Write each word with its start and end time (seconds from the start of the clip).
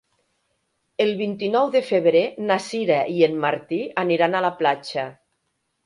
El 1.05 1.11
vint-i-nou 1.19 1.69
de 1.77 1.83
febrer 1.91 2.25
na 2.47 2.59
Sira 2.71 2.99
i 3.19 3.23
en 3.31 3.39
Martí 3.47 3.83
aniran 4.07 4.39
a 4.43 4.47
la 4.49 4.55
platja. 4.65 5.11